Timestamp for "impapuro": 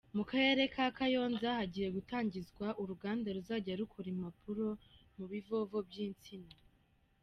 4.13-4.67